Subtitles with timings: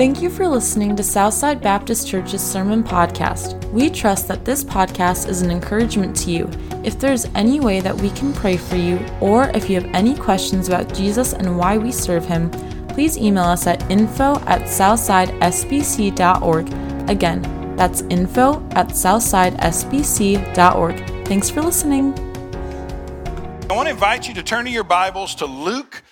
[0.00, 3.62] Thank you for listening to Southside Baptist Church's Sermon Podcast.
[3.70, 6.48] We trust that this podcast is an encouragement to you.
[6.82, 10.16] If there's any way that we can pray for you, or if you have any
[10.16, 12.50] questions about Jesus and why we serve him,
[12.88, 17.10] please email us at info at southsidesbc.org.
[17.10, 21.26] Again, that's info at southsidesbc.org.
[21.26, 22.14] Thanks for listening.
[23.68, 26.02] I want to invite you to turn to your Bibles to Luke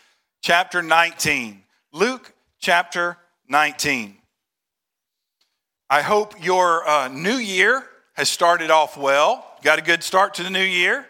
[0.43, 1.63] chapter 19.
[1.95, 3.28] Luke chapter 19.
[5.89, 9.43] I hope your uh, new year has started off well.
[9.63, 11.07] Got a good start to the new year?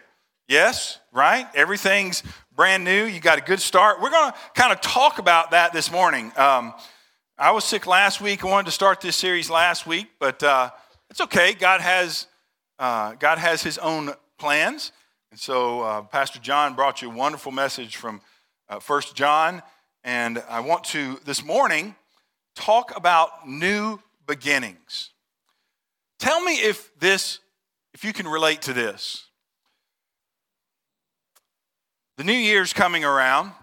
[0.47, 1.47] Yes, right?
[1.53, 2.23] Everything's
[2.55, 3.03] brand new.
[3.03, 4.01] You got a good start.
[4.01, 6.31] We're going to kind of talk about that this morning.
[6.37, 6.73] Um,
[7.37, 8.45] I was sick last week.
[8.45, 10.69] I wanted to start this series last week, but uh,
[11.09, 11.53] it's okay.
[11.53, 12.27] God has,
[12.79, 14.93] uh, God has His own plans.
[15.31, 18.21] And so uh, Pastor John brought you a wonderful message from
[18.69, 19.61] uh, First John.
[20.05, 21.95] And I want to, this morning,
[22.59, 25.11] talk about new beginnings.
[26.19, 27.39] Tell me if this,
[27.93, 29.25] if you can relate to this.
[32.17, 33.53] The new year's coming around.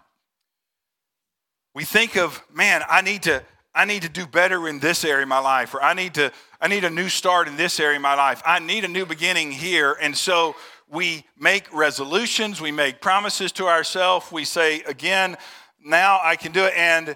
[1.75, 3.43] We think of, man, I need to,
[3.75, 6.33] I need to do better in this area of my life, or I need to,
[6.59, 8.43] I need a new start in this area of my life.
[8.47, 9.95] I need a new beginning here.
[10.01, 10.57] And so
[10.89, 15.37] we make resolutions, we make promises to ourselves, we say, again,
[15.85, 16.73] now I can do it.
[16.75, 17.15] And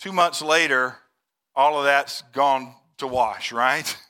[0.00, 0.96] Two months later,
[1.54, 3.96] all of that's gone to wash, right?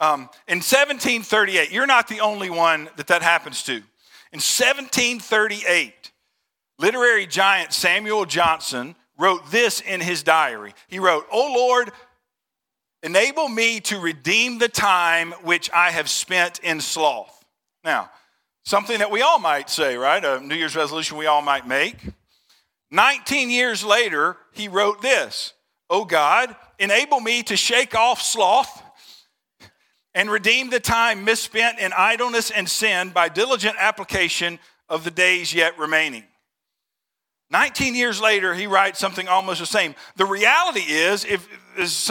[0.00, 3.74] Um, in 1738, you're not the only one that that happens to.
[3.74, 6.10] In 1738,
[6.76, 10.74] literary giant Samuel Johnson wrote this in his diary.
[10.88, 11.92] He wrote, Oh Lord,
[13.04, 17.44] enable me to redeem the time which I have spent in sloth.
[17.84, 18.10] Now,
[18.64, 20.24] something that we all might say, right?
[20.24, 21.96] A New Year's resolution we all might make.
[22.92, 25.54] 19 years later, he wrote this
[25.90, 28.82] Oh God, enable me to shake off sloth
[30.14, 34.58] and redeem the time misspent in idleness and sin by diligent application
[34.88, 36.24] of the days yet remaining.
[37.50, 39.94] 19 years later, he writes something almost the same.
[40.16, 41.48] The reality is, if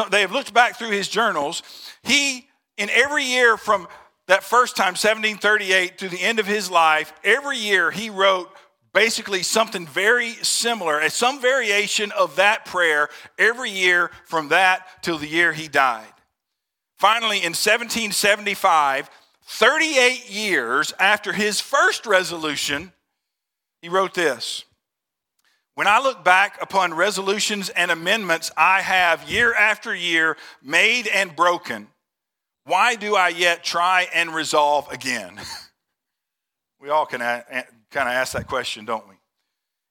[0.09, 1.61] they have looked back through his journals,
[2.03, 3.88] he, in every year from
[4.27, 8.50] that first time, 1738, to the end of his life, every year he wrote
[8.94, 15.28] basically something very similar, some variation of that prayer every year from that till the
[15.28, 16.13] year he died.
[16.97, 19.09] Finally, in 1775,
[19.44, 22.91] 38 years after his first resolution,
[23.81, 24.66] he wrote this
[25.75, 31.35] When I look back upon resolutions and amendments I have year after year made and
[31.35, 31.88] broken,
[32.66, 35.40] why do I yet try and resolve again?
[36.81, 39.16] we all can kind of ask that question, don't we?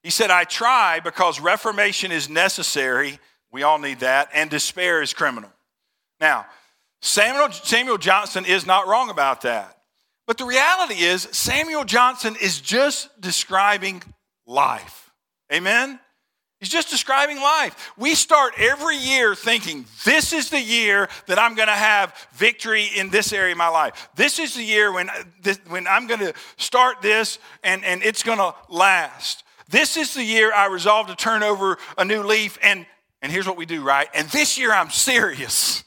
[0.03, 3.19] He said, I try because reformation is necessary.
[3.53, 4.31] We all need that.
[4.35, 5.51] And despair is criminal.
[6.21, 6.47] Now,
[7.03, 9.77] Samuel, Samuel Johnson is not wrong about that.
[10.27, 14.03] But the reality is, Samuel Johnson is just describing
[14.47, 15.11] life.
[15.53, 15.99] Amen?
[16.61, 17.93] He's just describing life.
[17.97, 22.85] We start every year thinking, this is the year that I'm going to have victory
[22.95, 24.11] in this area of my life.
[24.15, 25.09] This is the year when,
[25.41, 29.43] this, when I'm going to start this and, and it's going to last.
[29.71, 32.59] This is the year I resolve to turn over a new leaf.
[32.63, 32.85] And,
[33.23, 34.09] and here's what we do, right?
[34.13, 35.83] And this year I'm serious.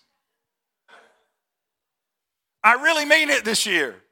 [2.64, 4.03] I really mean it this year.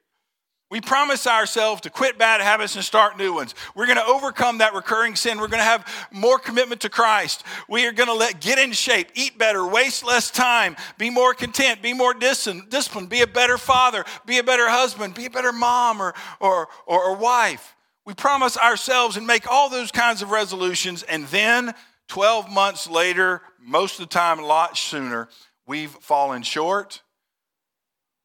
[0.72, 3.54] We promise ourselves to quit bad habits and start new ones.
[3.74, 5.38] We're going to overcome that recurring sin.
[5.38, 7.44] We're going to have more commitment to Christ.
[7.68, 11.34] We are going to let get in shape, eat better, waste less time, be more
[11.34, 15.52] content, be more disciplined, be a better father, be a better husband, be a better
[15.52, 17.76] mom or, or, or, or wife.
[18.06, 21.74] We promise ourselves and make all those kinds of resolutions, and then
[22.08, 25.28] 12 months later, most of the time, a lot sooner,
[25.66, 27.02] we've fallen short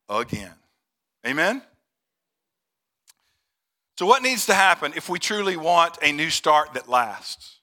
[0.08, 0.54] again.
[1.26, 1.62] Amen?
[3.98, 7.60] So, what needs to happen if we truly want a new start that lasts?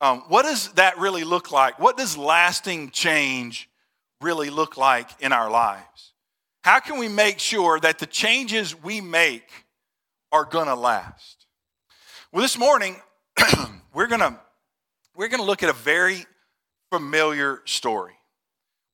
[0.00, 1.80] Um, what does that really look like?
[1.80, 3.68] What does lasting change
[4.20, 6.12] really look like in our lives?
[6.62, 9.48] How can we make sure that the changes we make
[10.30, 11.46] are going to last?
[12.32, 12.96] Well, this morning,
[13.92, 14.38] we're going to
[15.16, 16.26] we're going to look at a very
[16.92, 18.14] familiar story.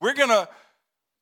[0.01, 0.49] We're going to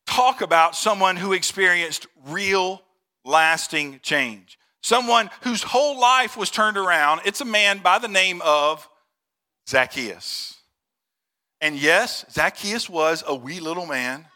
[0.06, 2.82] talk about someone who experienced real
[3.24, 7.22] lasting change someone whose whole life was turned around.
[7.24, 8.88] It's a man by the name of
[9.68, 10.56] Zacchaeus.
[11.60, 14.26] And yes, Zacchaeus was a wee little man,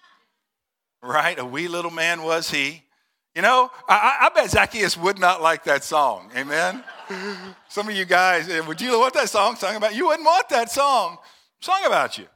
[1.03, 1.39] right?
[1.39, 2.83] A wee little man was he.
[3.35, 6.31] You know, I, I bet Zacchaeus would not like that song.
[6.37, 6.85] Amen.
[7.69, 9.95] Some of you guys, eh, would you want that song sung about?
[9.95, 11.19] You wouldn't want that song.
[11.61, 12.27] sung about you.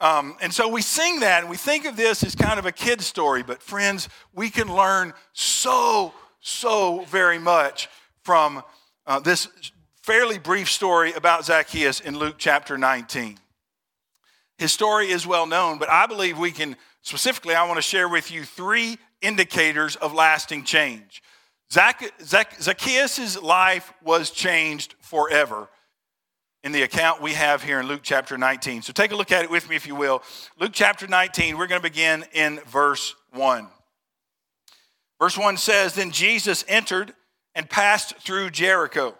[0.00, 2.72] Um, and so we sing that and we think of this as kind of a
[2.72, 6.12] kid's story, but friends, we can learn so,
[6.46, 7.88] so very much
[8.22, 8.62] from
[9.04, 9.48] uh, this
[10.02, 13.38] fairly brief story about Zacchaeus in Luke chapter 19.
[14.56, 18.08] His story is well known, but I believe we can specifically, I want to share
[18.08, 21.20] with you three indicators of lasting change.
[21.72, 25.68] Zac- Zac- Zacchaeus' life was changed forever
[26.62, 28.82] in the account we have here in Luke chapter 19.
[28.82, 30.22] So take a look at it with me, if you will.
[30.60, 33.66] Luke chapter 19, we're going to begin in verse 1.
[35.20, 37.14] Verse 1 says Then Jesus entered
[37.54, 39.14] and passed through Jericho.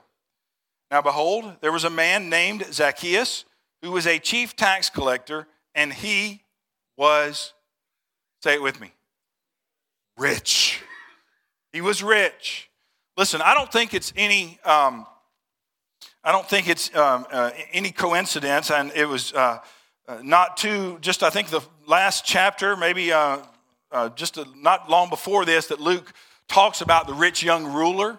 [0.91, 3.45] Now behold, there was a man named Zacchaeus
[3.83, 6.43] who was a chief tax collector, and he
[6.97, 7.53] was,
[8.43, 8.93] say it with me,
[10.17, 10.83] rich.
[11.73, 12.71] He was rich.
[13.17, 14.59] Listen, I don't think it's any.
[14.65, 15.07] Um,
[16.23, 19.59] I don't think it's um, uh, any coincidence, and it was uh,
[20.09, 20.99] uh, not too.
[21.01, 23.13] Just I think the last chapter, maybe
[23.93, 26.13] uh, just a, not long before this, that Luke
[26.49, 28.19] talks about the rich young ruler,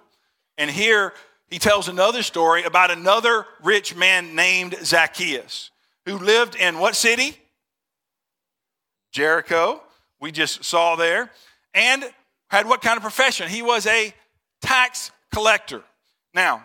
[0.58, 1.14] and here
[1.50, 5.72] he tells another story about another rich man named Zacchaeus,
[6.06, 7.38] who lived in what city?
[9.12, 9.82] Jericho.
[10.20, 11.30] We just saw there,
[11.74, 12.04] and
[12.50, 13.48] had what kind of profession?
[13.48, 14.14] He was a
[14.62, 15.84] tax collector.
[16.34, 16.64] Now,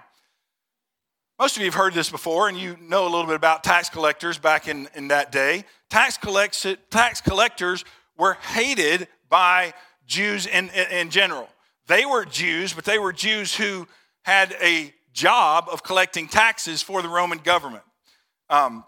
[1.38, 3.90] most of you have heard this before, and you know a little bit about tax
[3.90, 5.64] collectors back in, in that day.
[5.90, 7.84] Tax, collects, tax collectors
[8.16, 9.74] were hated by
[10.06, 11.48] Jews in, in general.
[11.86, 13.86] They were Jews, but they were Jews who
[14.22, 17.84] had a job of collecting taxes for the Roman government.
[18.48, 18.84] Um,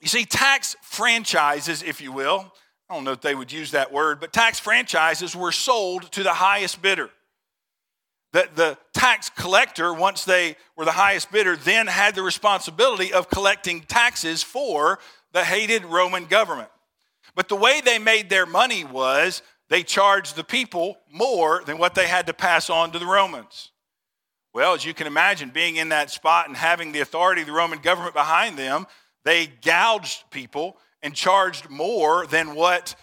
[0.00, 2.52] you see, tax franchises, if you will,
[2.88, 6.22] I don't know if they would use that word, but tax franchises were sold to
[6.22, 7.10] the highest bidder
[8.32, 13.30] that the tax collector, once they were the highest bidder, then had the responsibility of
[13.30, 14.98] collecting taxes for
[15.32, 16.68] the hated Roman government.
[17.38, 21.94] But the way they made their money was they charged the people more than what
[21.94, 23.70] they had to pass on to the Romans.
[24.52, 27.52] Well, as you can imagine, being in that spot and having the authority of the
[27.52, 28.88] Roman government behind them,
[29.24, 32.96] they gouged people and charged more than what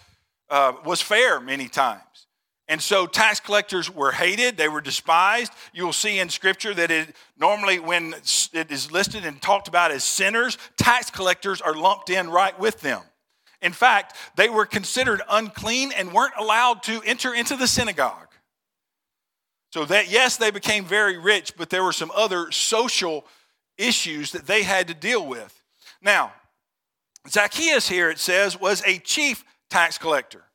[0.50, 2.02] uh, was fair many times.
[2.68, 5.50] And so tax collectors were hated, they were despised.
[5.72, 8.14] You'll see in scripture that it normally when
[8.52, 12.82] it is listed and talked about as sinners, tax collectors are lumped in right with
[12.82, 13.00] them.
[13.62, 18.28] In fact, they were considered unclean and weren't allowed to enter into the synagogue.
[19.72, 23.26] So that yes, they became very rich, but there were some other social
[23.76, 25.62] issues that they had to deal with.
[26.00, 26.32] Now,
[27.28, 30.46] Zacchaeus here it says was a chief tax collector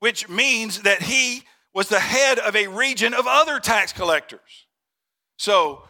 [0.00, 4.66] which means that he was the head of a region of other tax collectors.
[5.38, 5.84] So,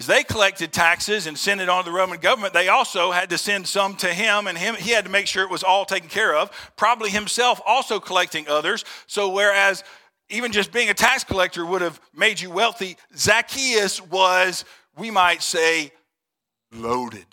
[0.00, 3.28] as they collected taxes and sent it on to the Roman government, they also had
[3.28, 5.84] to send some to him, and him, he had to make sure it was all
[5.84, 6.50] taken care of.
[6.74, 8.82] Probably himself also collecting others.
[9.06, 9.84] So, whereas
[10.30, 14.64] even just being a tax collector would have made you wealthy, Zacchaeus was,
[14.96, 15.92] we might say,
[16.72, 17.26] loaded.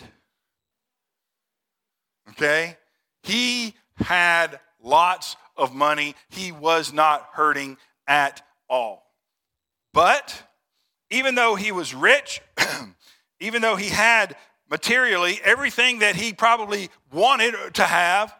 [2.32, 2.76] Okay?
[3.22, 6.14] He had lots of money.
[6.28, 9.06] He was not hurting at all.
[9.94, 10.42] But
[11.10, 12.40] even though he was rich,
[13.40, 14.36] even though he had
[14.70, 18.34] materially everything that he probably wanted to have,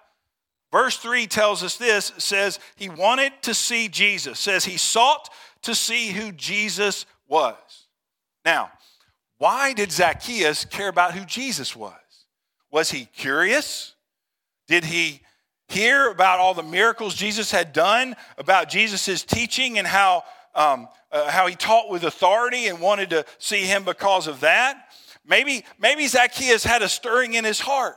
[0.70, 5.30] verse 3 tells us this says he wanted to see Jesus, says he sought
[5.62, 7.87] to see who Jesus was.
[8.44, 8.70] Now,
[9.38, 11.92] why did Zacchaeus care about who Jesus was?
[12.70, 13.94] Was he curious?
[14.66, 15.20] Did he
[15.68, 21.30] hear about all the miracles Jesus had done, about Jesus' teaching and how, um, uh,
[21.30, 24.88] how he taught with authority and wanted to see him because of that.
[25.26, 27.96] Maybe, maybe Zacchaeus had a stirring in his heart.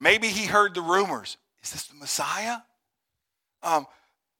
[0.00, 1.36] Maybe he heard the rumors.
[1.62, 2.58] Is this the Messiah?
[3.62, 3.86] Um,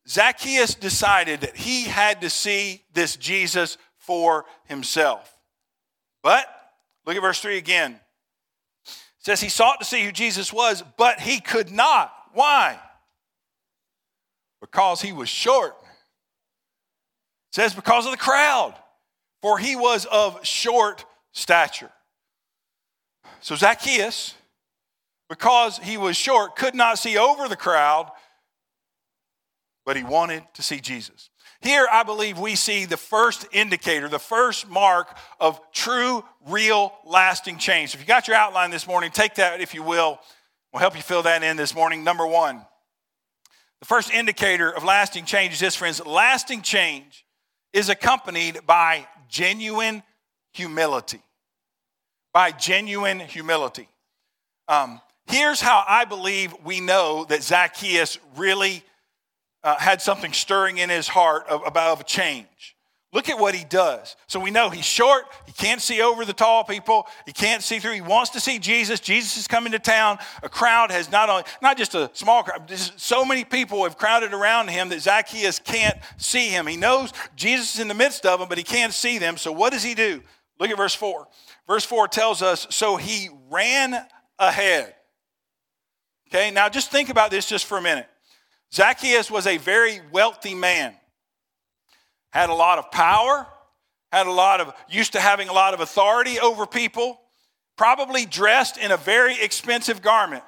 [0.09, 5.35] Zacchaeus decided that he had to see this Jesus for himself.
[6.23, 6.47] But
[7.07, 8.01] look at verse 3 again.
[8.87, 12.13] It says he sought to see who Jesus was, but he could not.
[12.35, 12.79] Why?
[14.61, 15.75] Because he was short.
[17.55, 18.75] Says because of the crowd,
[19.41, 21.91] for he was of short stature.
[23.41, 24.35] So Zacchaeus,
[25.29, 28.11] because he was short, could not see over the crowd,
[29.87, 31.31] but he wanted to see Jesus.
[31.61, 37.59] Here, I believe we see the first indicator, the first mark of true, real, lasting
[37.59, 37.95] change.
[37.95, 40.19] If you got your outline this morning, take that, if you will,
[40.75, 42.03] We'll help you fill that in this morning.
[42.03, 42.61] Number one,
[43.79, 46.05] the first indicator of lasting change is this, friends.
[46.05, 47.24] Lasting change
[47.75, 50.03] is accompanied by genuine
[50.53, 51.21] humility.
[52.33, 53.89] By genuine humility.
[54.69, 58.83] Um, here's how I believe we know that Zacchaeus really
[59.65, 62.74] uh, had something stirring in his heart of, about a change.
[63.15, 64.17] Look at what he does.
[64.27, 65.27] So we know he's short.
[65.47, 67.07] He can't see over the tall people.
[67.25, 67.93] He can't see through.
[67.93, 68.99] He wants to see Jesus.
[68.99, 70.19] Jesus is coming to town.
[70.43, 74.35] A crowd has not only, not just a small crowd, so many people have crowded
[74.35, 76.67] around him that Zacchaeus can't see him.
[76.67, 79.37] He knows Jesus is in the midst of them, but he can't see them.
[79.37, 80.21] So what does he do?
[80.59, 81.29] Look at verse 4.
[81.69, 83.95] Verse 4 tells us, so he ran
[84.41, 84.93] ahead.
[86.29, 88.09] Okay, now just think about this just for a minute.
[88.73, 90.97] Zacchaeus was a very wealthy man
[92.35, 93.47] had a lot of power,
[94.11, 97.21] had a lot of, used to having a lot of authority over people,
[97.77, 100.43] probably dressed in a very expensive garment.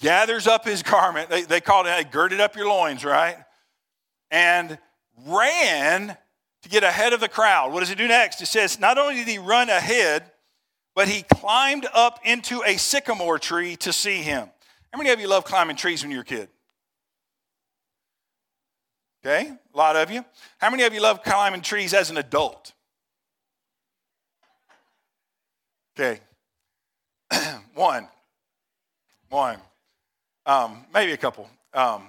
[0.00, 3.36] Gathers up his garment, they, they called it, hey, girded up your loins, right?
[4.30, 4.78] And
[5.26, 6.16] ran
[6.62, 7.72] to get ahead of the crowd.
[7.72, 8.42] What does he do next?
[8.42, 10.30] It says, not only did he run ahead,
[10.94, 14.50] but he climbed up into a sycamore tree to see him.
[14.92, 16.48] How many of you love climbing trees when you were a kid?
[19.28, 20.24] Okay, a lot of you.
[20.56, 22.72] How many of you love climbing trees as an adult?
[25.94, 26.18] Okay,
[27.74, 28.08] one,
[29.28, 29.58] one,
[30.46, 31.46] um, maybe a couple.
[31.74, 32.04] Um,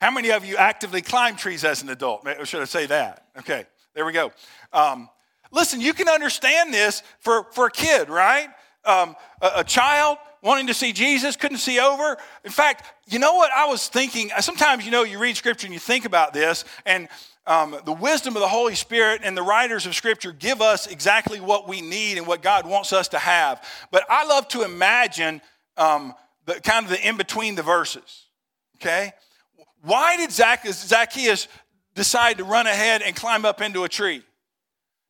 [0.00, 2.24] how many of you actively climb trees as an adult?
[2.44, 3.26] Should I say that?
[3.40, 4.30] Okay, there we go.
[4.72, 5.08] Um,
[5.50, 8.48] listen, you can understand this for, for a kid, right?
[8.84, 12.16] Um, a, a child wanting to see Jesus, couldn't see over.
[12.44, 14.30] In fact, you know what I was thinking?
[14.40, 17.08] Sometimes, you know, you read scripture and you think about this, and
[17.46, 21.40] um, the wisdom of the Holy Spirit and the writers of Scripture give us exactly
[21.40, 23.66] what we need and what God wants us to have.
[23.90, 25.40] But I love to imagine
[25.76, 26.14] um,
[26.46, 28.26] the kind of the in between the verses.
[28.76, 29.12] Okay,
[29.82, 31.48] why did Zacchaeus
[31.94, 34.22] decide to run ahead and climb up into a tree?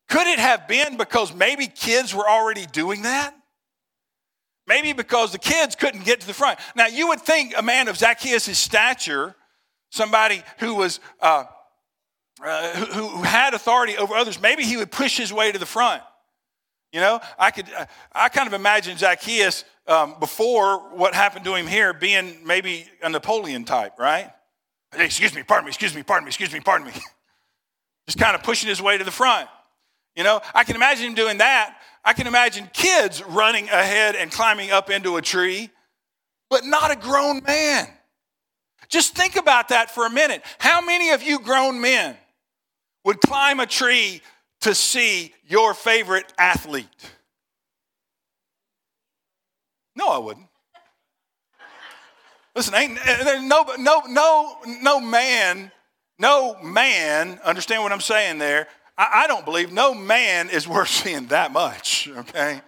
[0.09, 3.35] Could it have been because maybe kids were already doing that?
[4.73, 6.59] Maybe because the kids couldn't get to the front.
[6.75, 9.35] Now, you would think a man of Zacchaeus' stature,
[9.91, 11.45] somebody who was uh,
[12.43, 15.67] uh, who, who, had authority over others, maybe he would push his way to the
[15.67, 16.03] front.
[16.91, 17.67] You know, I could,
[18.13, 23.11] I kind of imagine Zacchaeus um, before what happened to him here being maybe a
[23.11, 24.31] Napoleon type, right?
[24.95, 26.95] Hey, excuse me, pardon me, excuse me, pardon me, excuse me, pardon me.
[28.07, 29.51] Just kind of pushing his way to the front.
[30.17, 31.77] You know, I can imagine him doing that.
[32.05, 35.71] I can imagine kids running ahead and climbing up into a tree,
[36.51, 37.89] but not a grown man.
[38.89, 40.43] Just think about that for a minute.
[40.59, 42.17] How many of you grown men
[43.05, 44.21] would climb a tree
[44.63, 46.89] to see your favorite athlete?
[49.95, 50.47] No, I wouldn't.
[52.55, 55.73] Listen, ain't there's no no no no man,
[56.19, 58.69] no man, understand what I'm saying there,
[59.03, 62.61] I, I don't believe no man is worth seeing that much, okay?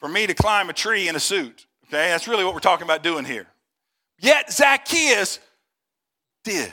[0.00, 2.08] For me to climb a tree in a suit, okay?
[2.08, 3.46] That's really what we're talking about doing here.
[4.18, 5.40] Yet Zacchaeus
[6.44, 6.72] did.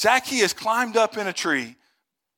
[0.00, 1.76] Zacchaeus climbed up in a tree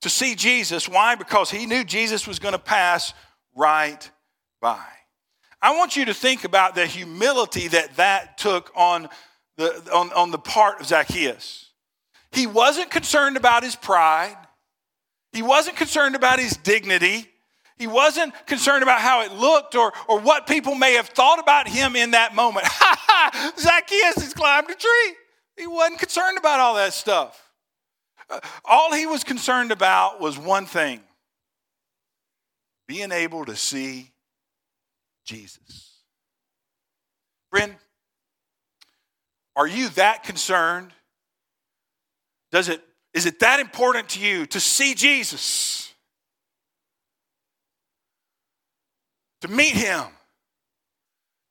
[0.01, 0.89] to see Jesus.
[0.89, 1.15] Why?
[1.15, 3.15] Because he knew Jesus was going to pass
[3.55, 4.11] right
[4.61, 4.85] by.
[5.61, 9.09] I want you to think about the humility that that took on
[9.57, 11.73] the, on, on the part of Zacchaeus.
[12.31, 14.37] He wasn't concerned about his pride.
[15.33, 17.29] He wasn't concerned about his dignity.
[17.77, 21.69] He wasn't concerned about how it looked or, or what people may have thought about
[21.69, 22.67] him in that moment.
[22.81, 23.53] Ha ha!
[23.59, 25.15] Zacchaeus has climbed a tree.
[25.57, 27.51] He wasn't concerned about all that stuff.
[28.31, 31.01] Uh, all he was concerned about was one thing
[32.87, 34.11] being able to see
[35.25, 36.01] Jesus.
[37.51, 37.75] Friend,
[39.57, 40.93] are you that concerned
[42.51, 42.83] does it,
[43.15, 45.93] is it that important to you to see Jesus?
[49.41, 50.05] To meet him?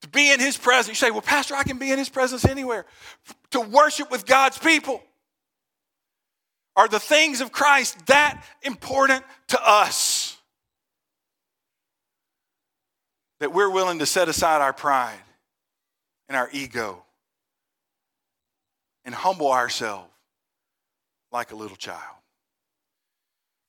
[0.01, 0.89] To be in his presence?
[0.89, 2.85] You say, well, Pastor, I can be in his presence anywhere.
[3.51, 5.01] To worship with God's people.
[6.75, 10.37] Are the things of Christ that important to us?
[13.39, 15.19] That we're willing to set aside our pride
[16.29, 17.03] and our ego
[19.05, 20.11] and humble ourselves
[21.31, 22.15] like a little child.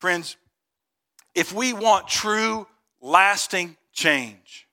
[0.00, 0.36] Friends,
[1.34, 2.66] if we want true,
[3.00, 4.66] lasting change,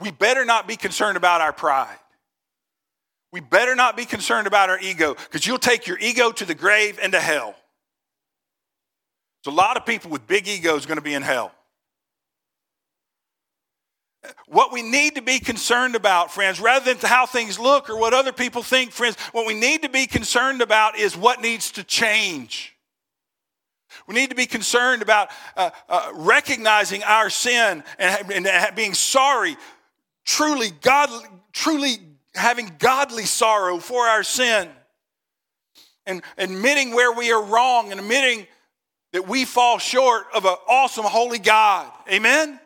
[0.00, 1.98] we better not be concerned about our pride.
[3.32, 6.54] We better not be concerned about our ego because you'll take your ego to the
[6.54, 7.54] grave and to hell.
[9.44, 11.52] There's a lot of people with big egos going to be in hell.
[14.48, 18.14] What we need to be concerned about, friends, rather than how things look or what
[18.14, 21.84] other people think, friends, what we need to be concerned about is what needs to
[21.84, 22.74] change.
[24.06, 29.56] We need to be concerned about uh, uh, recognizing our sin and, and being sorry,
[30.24, 31.10] truly, God,
[31.52, 31.96] truly
[32.34, 34.68] having godly sorrow for our sin,
[36.06, 38.46] and admitting where we are wrong and admitting
[39.12, 41.90] that we fall short of an awesome, holy God.
[42.12, 42.60] Amen?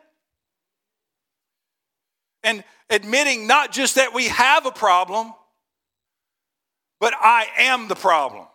[2.43, 5.33] And admitting not just that we have a problem,
[6.99, 8.47] but I am the problem.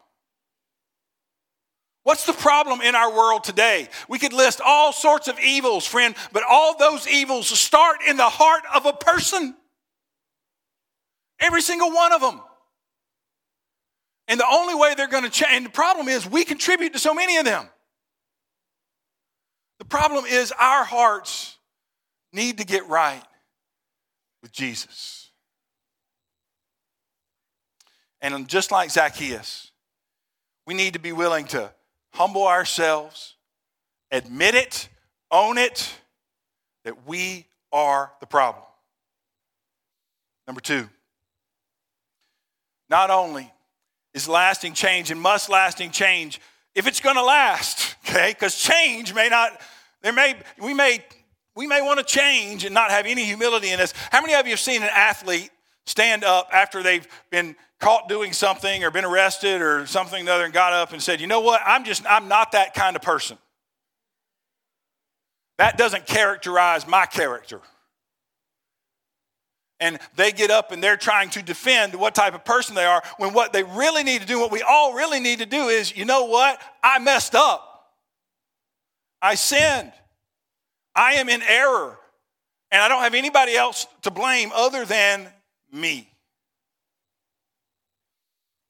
[2.03, 3.89] What's the problem in our world today?
[4.07, 8.29] We could list all sorts of evils, friend, but all those evils start in the
[8.29, 9.55] heart of a person.
[11.39, 12.41] Every single one of them.
[14.27, 16.99] And the only way they're going to change, and the problem is we contribute to
[16.99, 17.67] so many of them.
[19.79, 21.57] The problem is our hearts
[22.31, 23.23] need to get right
[24.45, 25.31] with Jesus.
[28.21, 29.71] And just like Zacchaeus,
[30.67, 31.71] we need to be willing to
[32.13, 33.37] humble ourselves,
[34.11, 34.87] admit it,
[35.31, 35.91] own it,
[36.83, 38.63] that we are the problem.
[40.45, 40.89] Number two,
[42.87, 43.51] not only
[44.13, 46.39] is lasting change and must lasting change
[46.75, 48.29] if it's going to last, okay?
[48.29, 49.59] Because change may not,
[50.03, 51.03] there may, we may,
[51.55, 53.93] we may want to change and not have any humility in us.
[54.11, 55.49] How many of you have seen an athlete
[55.85, 60.45] stand up after they've been caught doing something or been arrested or something or other
[60.45, 63.01] and got up and said, you know what, I'm just, I'm not that kind of
[63.01, 63.37] person.
[65.57, 67.61] That doesn't characterize my character
[69.79, 73.01] and they get up and they're trying to defend what type of person they are
[73.17, 75.95] when what they really need to do, what we all really need to do is,
[75.95, 76.59] you know what?
[76.83, 77.93] I messed up.
[79.21, 79.91] I sinned.
[80.95, 81.97] I am in error.
[82.71, 85.27] And I don't have anybody else to blame other than
[85.71, 86.09] me.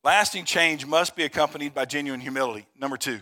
[0.04, 2.68] Lasting change must be accompanied by genuine humility.
[2.80, 3.20] Number two.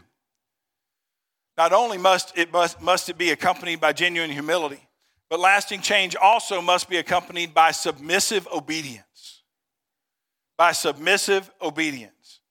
[1.58, 4.82] Not only must it must, must it be accompanied by genuine humility,
[5.30, 9.44] but lasting change also must be accompanied by submissive obedience.
[10.58, 12.42] By submissive obedience.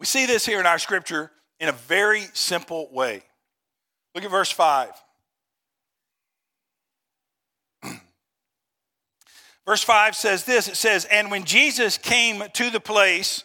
[0.00, 3.22] We see this here in our scripture in a very simple way.
[4.14, 4.90] Look at verse 5.
[9.66, 13.44] Verse 5 says this it says, And when Jesus came to the place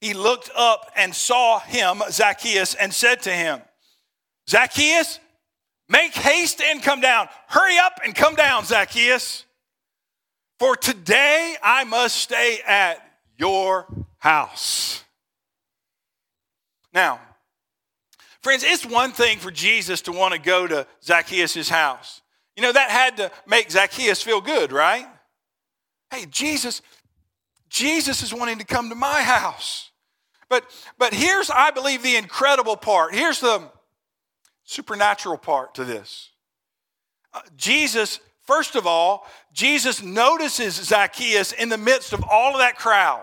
[0.00, 3.60] he looked up and saw him, Zacchaeus, and said to him,
[4.48, 5.18] Zacchaeus,
[5.88, 7.28] make haste and come down.
[7.48, 9.44] Hurry up and come down, Zacchaeus.
[10.58, 12.98] For today I must stay at
[13.36, 13.86] your
[14.18, 15.02] house.
[16.96, 17.20] Now,
[18.40, 22.22] friends, it's one thing for Jesus to want to go to Zacchaeus' house.
[22.56, 25.06] You know, that had to make Zacchaeus feel good, right?
[26.10, 26.80] Hey, Jesus,
[27.68, 29.90] Jesus is wanting to come to my house.
[30.48, 30.64] But,
[30.96, 33.14] but here's, I believe, the incredible part.
[33.14, 33.70] Here's the
[34.64, 36.30] supernatural part to this.
[37.34, 42.78] Uh, Jesus, first of all, Jesus notices Zacchaeus in the midst of all of that
[42.78, 43.22] crowd.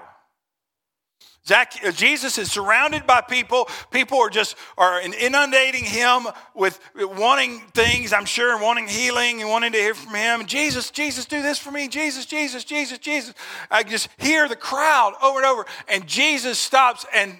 [1.45, 3.67] Zac- uh, Jesus is surrounded by people.
[3.91, 9.49] People are just are inundating him with wanting things, I'm sure, and wanting healing and
[9.49, 10.45] wanting to hear from him.
[10.45, 11.89] Jesus, Jesus, do this for me.
[11.89, 13.33] Jesus, Jesus, Jesus, Jesus.
[13.69, 15.65] I just hear the crowd over and over.
[15.89, 17.35] And Jesus stops and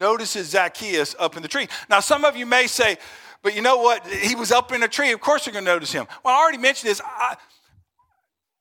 [0.00, 1.66] notices Zacchaeus up in the tree.
[1.88, 2.98] Now, some of you may say,
[3.42, 4.06] but you know what?
[4.06, 5.10] He was up in a tree.
[5.12, 6.06] Of course, you're going to notice him.
[6.24, 7.00] Well, I already mentioned this.
[7.04, 7.36] I,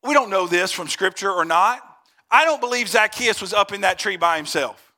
[0.04, 1.84] we don't know this from Scripture or not.
[2.32, 4.94] I don't believe Zacchaeus was up in that tree by himself.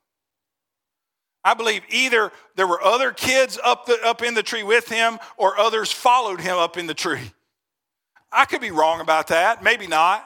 [1.43, 5.17] I believe either there were other kids up, the, up in the tree with him
[5.37, 7.31] or others followed him up in the tree.
[8.31, 10.25] I could be wrong about that, maybe not.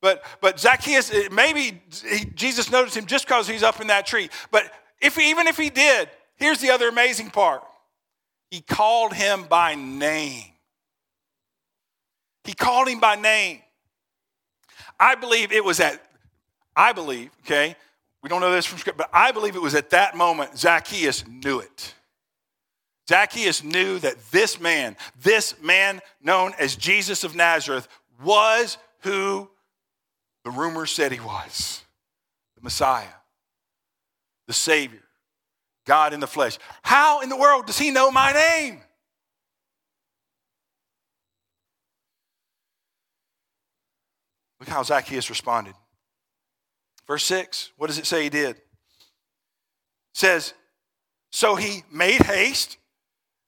[0.00, 4.06] But, but Zacchaeus, eh, maybe he, Jesus noticed him just because he's up in that
[4.06, 4.30] tree.
[4.50, 4.64] But
[5.00, 7.62] if, even if he did, here's the other amazing part
[8.50, 10.44] he called him by name.
[12.44, 13.60] He called him by name.
[14.98, 16.02] I believe it was at
[16.74, 17.76] I believe, okay,
[18.22, 21.26] we don't know this from scripture, but I believe it was at that moment Zacchaeus
[21.26, 21.94] knew it.
[23.08, 27.88] Zacchaeus knew that this man, this man known as Jesus of Nazareth,
[28.22, 29.50] was who
[30.44, 31.82] the rumor said he was
[32.56, 33.06] the Messiah,
[34.46, 35.02] the Savior,
[35.84, 36.58] God in the flesh.
[36.82, 38.80] How in the world does he know my name?
[44.60, 45.74] Look how Zacchaeus responded.
[47.06, 48.56] Verse 6, what does it say he did?
[48.56, 48.62] It
[50.14, 50.54] says,
[51.30, 52.78] So he made haste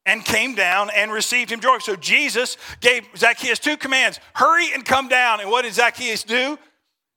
[0.07, 1.79] and came down and received him joy.
[1.79, 5.41] So Jesus gave Zacchaeus two commands hurry and come down.
[5.41, 6.59] And what did Zacchaeus do?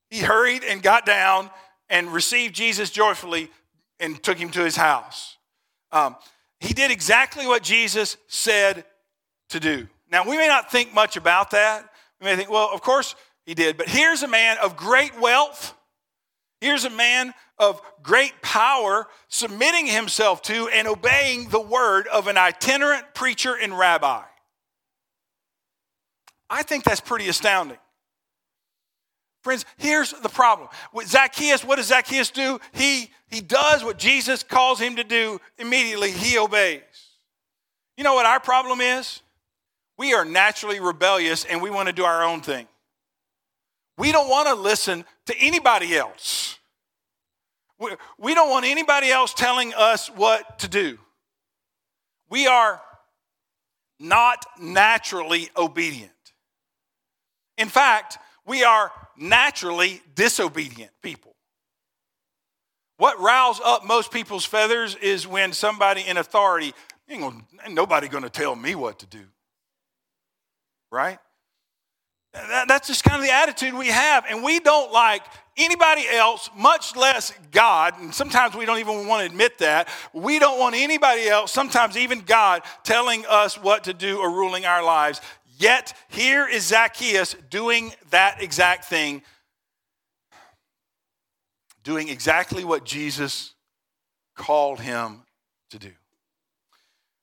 [0.10, 1.50] He hurried and got down
[1.89, 3.50] and received Jesus joyfully
[4.00, 5.38] and took him to his house.
[5.91, 6.15] Um,
[6.60, 8.86] he did exactly what Jesus said
[9.50, 9.88] to do.
[10.12, 11.89] Now, we may not think much about that.
[12.19, 13.78] We may think, well, of course he did.
[13.78, 15.73] But here's a man of great wealth.
[16.60, 22.38] Here's a man of great power submitting himself to and obeying the word of an
[22.38, 24.24] itinerant preacher and rabbi.
[26.50, 27.78] I think that's pretty astounding.
[29.43, 30.67] Friends, here's the problem.
[30.93, 32.60] With Zacchaeus, what does Zacchaeus do?
[32.74, 36.82] He, he does what Jesus calls him to do immediately, he obeys.
[37.96, 39.22] You know what our problem is?
[39.98, 42.67] We are naturally rebellious and we want to do our own thing.
[43.98, 46.58] We don't want to listen to anybody else.
[47.80, 50.98] We, we don't want anybody else telling us what to do.
[52.30, 52.82] We are
[54.00, 56.12] not naturally obedient.
[57.58, 61.36] In fact, we are naturally disobedient people.
[62.98, 66.74] What riles up most people's feathers is when somebody in authority,
[67.10, 69.24] ain't, gonna, ain't nobody to tell me what to do.
[70.92, 71.20] Right?
[72.67, 74.26] That's just kind of the attitude we have.
[74.30, 75.23] And we don't like
[75.58, 78.00] anybody else, much less God.
[78.00, 79.89] And sometimes we don't even want to admit that.
[80.13, 84.65] We don't want anybody else, sometimes even God, telling us what to do or ruling
[84.65, 85.21] our lives.
[85.58, 89.23] Yet here is Zacchaeus doing that exact thing,
[91.84, 93.56] doing exactly what Jesus
[94.36, 95.23] called him
[95.71, 95.91] to do.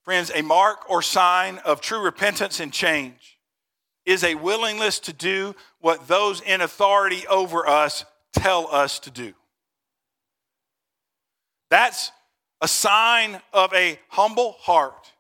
[0.03, 3.34] Friends, a mark or sign of true repentance and change
[4.07, 9.33] is a willingness to do what those in authority over us tell us to do.
[11.71, 12.13] That's
[12.61, 15.15] a sign of a humble heart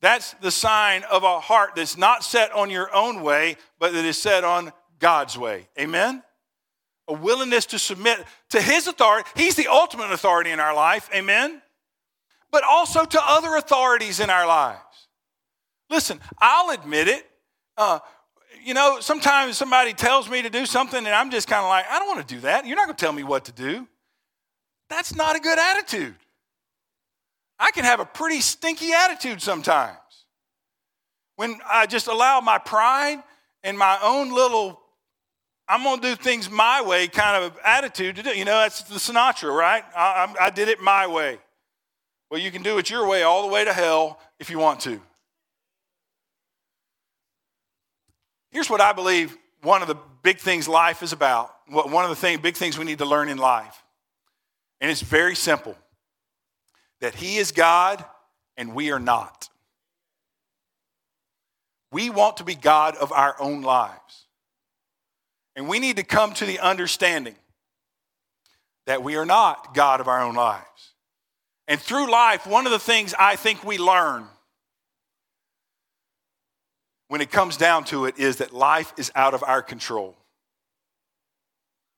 [0.00, 4.04] that's the sign of a heart that's not set on your own way, but that
[4.04, 5.68] is set on God's way.
[5.78, 6.22] Amen?
[7.06, 8.18] A willingness to submit
[8.50, 9.28] to His authority.
[9.36, 11.10] He's the ultimate authority in our life.
[11.14, 11.60] Amen?
[12.50, 14.80] But also to other authorities in our lives.
[15.90, 17.26] Listen, I'll admit it.
[17.76, 17.98] Uh,
[18.64, 21.86] you know, sometimes somebody tells me to do something and I'm just kind of like,
[21.90, 22.66] I don't want to do that.
[22.66, 23.86] You're not going to tell me what to do.
[24.88, 26.14] That's not a good attitude.
[27.58, 29.98] I can have a pretty stinky attitude sometimes.
[31.36, 33.22] When I just allow my pride
[33.62, 34.80] and my own little,
[35.68, 38.30] I'm going to do things my way kind of attitude to do.
[38.30, 39.84] You know, that's the Sinatra, right?
[39.96, 41.38] I, I did it my way.
[42.30, 44.80] Well, you can do it your way all the way to hell if you want
[44.80, 45.00] to.
[48.50, 51.54] Here's what I believe one of the big things life is about.
[51.68, 53.82] One of the thing, big things we need to learn in life.
[54.80, 55.76] And it's very simple
[57.00, 58.04] that He is God
[58.56, 59.48] and we are not.
[61.92, 64.26] We want to be God of our own lives.
[65.56, 67.34] And we need to come to the understanding
[68.86, 70.94] that we are not God of our own lives.
[71.68, 74.26] And through life, one of the things I think we learn
[77.10, 80.14] when it comes down to it is that life is out of our control.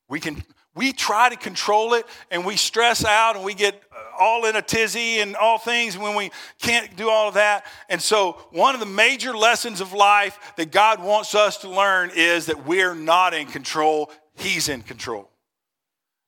[0.09, 3.79] We can, we try to control it and we stress out and we get
[4.19, 7.63] all in a tizzy and all things when we can't do all of that.
[7.89, 12.09] And so, one of the major lessons of life that God wants us to learn
[12.15, 15.29] is that we're not in control, He's in control.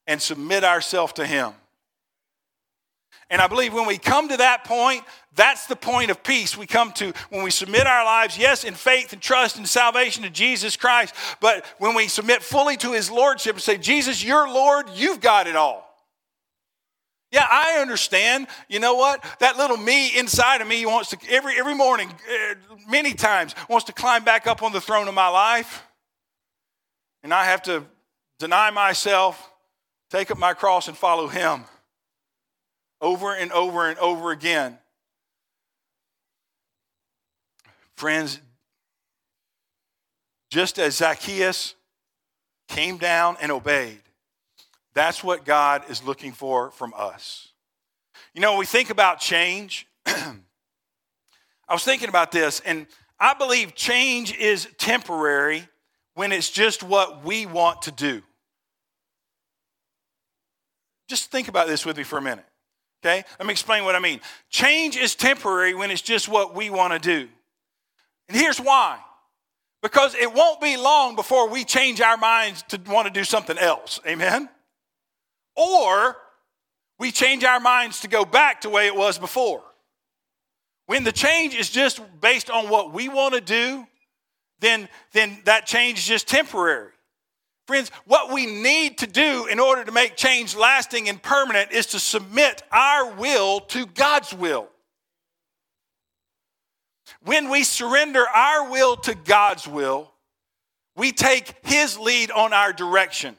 [0.06, 1.54] And submit ourselves to Him.
[3.32, 5.04] And I believe when we come to that point,
[5.36, 8.74] that's the point of peace we come to when we submit our lives, yes, in
[8.74, 13.12] faith and trust and salvation to Jesus Christ, but when we submit fully to his
[13.12, 15.84] lordship and say, Jesus, you're Lord, you've got it all.
[17.32, 18.48] Yeah, I understand.
[18.70, 19.22] You know what?
[19.40, 22.56] That little me inside of me wants to, every, every morning, uh,
[22.88, 25.84] many times, wants to climb back up on the throne of my life.
[27.24, 27.84] And I have to
[28.40, 29.52] deny myself,
[30.10, 31.66] take up my cross, and follow him
[33.02, 34.78] over and over and over again.
[37.96, 38.42] Friends,
[40.50, 41.76] just as Zacchaeus
[42.68, 44.02] came down and obeyed,
[44.94, 47.50] that's what God is looking for from us.
[48.34, 50.34] You know, when we think about change, I
[51.70, 52.88] was thinking about this, and
[53.20, 55.68] I believe change is temporary
[56.16, 58.22] when it's just what we want to do.
[61.08, 62.46] Just think about this with me for a minute.
[63.04, 63.24] Okay?
[63.38, 64.20] Let me explain what I mean.
[64.50, 67.30] Change is temporary when it's just what we want to do.
[68.28, 69.00] And here's why.
[69.82, 73.58] Because it won't be long before we change our minds to want to do something
[73.58, 74.00] else.
[74.08, 74.50] Amen?
[75.56, 76.18] Or
[76.98, 79.62] we change our minds to go back to the way it was before.
[80.88, 83.86] When the change is just based on what we want to do,
[84.60, 86.92] then, then that change is just temporary.
[87.68, 91.88] Friends, what we need to do in order to make change lasting and permanent is
[91.88, 94.70] to submit our will to God's will.
[97.24, 100.12] When we surrender our will to God's will,
[100.96, 103.36] we take His lead on our direction.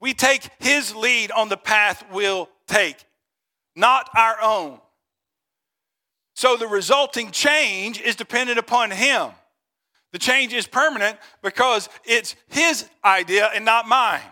[0.00, 2.96] We take His lead on the path we'll take,
[3.76, 4.80] not our own.
[6.34, 9.30] So the resulting change is dependent upon Him.
[10.12, 14.22] The change is permanent because it's His idea and not mine.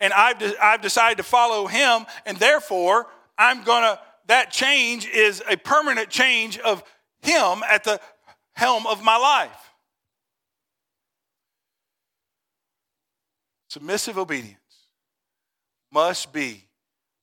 [0.00, 3.06] And I've, de- I've decided to follow Him, and therefore,
[3.38, 6.82] I'm going to, that change is a permanent change of
[7.22, 8.00] Him at the
[8.52, 9.70] helm of my life.
[13.68, 14.58] Submissive obedience
[15.92, 16.64] must be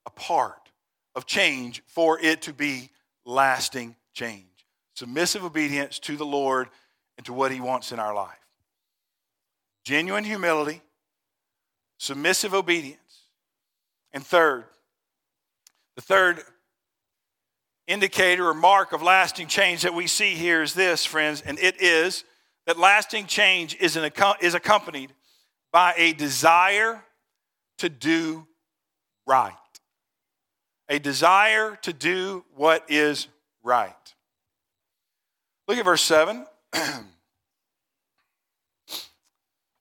[0.05, 0.69] a part
[1.15, 2.89] of change for it to be
[3.25, 4.45] lasting change.
[4.93, 6.69] Submissive obedience to the Lord
[7.17, 8.37] and to what He wants in our life.
[9.83, 10.81] Genuine humility,
[11.97, 12.97] submissive obedience.
[14.13, 14.65] And third,
[15.95, 16.43] the third
[17.91, 21.81] indicator or mark of lasting change that we see here is this, friends, and it
[21.81, 22.23] is
[22.65, 25.13] that lasting change is, an, is accompanied
[25.71, 27.03] by a desire
[27.79, 28.47] to do
[29.25, 29.53] right.
[30.89, 33.27] A desire to do what is
[33.63, 33.95] right.
[35.67, 36.45] Look at verse 7.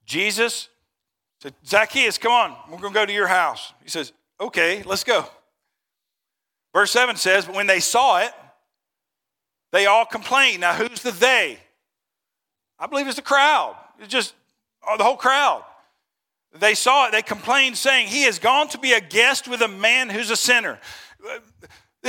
[0.05, 0.69] Jesus
[1.39, 3.73] said, Zacchaeus, come on, we're going to go to your house.
[3.83, 5.25] He says, Okay, let's go.
[6.73, 8.31] Verse 7 says, But when they saw it,
[9.71, 10.61] they all complained.
[10.61, 11.59] Now, who's the they?
[12.79, 13.75] I believe it's the crowd.
[13.99, 14.33] It's just
[14.87, 15.63] oh, the whole crowd.
[16.53, 19.67] They saw it, they complained, saying, He has gone to be a guest with a
[19.67, 20.79] man who's a sinner.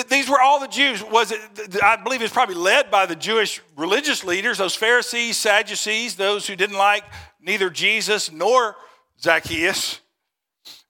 [0.09, 1.03] These were all the Jews.
[1.05, 1.41] Was it?
[1.83, 6.57] I believe it's probably led by the Jewish religious leaders, those Pharisees, Sadducees, those who
[6.57, 7.05] didn't like
[7.41, 8.75] neither Jesus nor
[9.21, 10.01] Zacchaeus.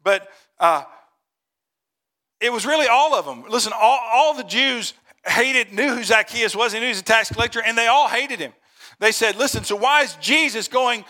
[0.04, 0.84] But uh,
[2.42, 3.44] it was really all of them.
[3.48, 7.04] Listen, all, all the Jews hated, knew who Zacchaeus was, they knew he was a
[7.04, 8.52] tax collector, and they all hated him.
[8.98, 11.04] They said, "Listen, so why is Jesus going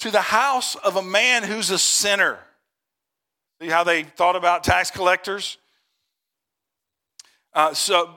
[0.00, 2.38] to the house of a man who's a sinner?"
[3.60, 5.56] See how they thought about tax collectors?
[7.54, 8.10] Uh, so,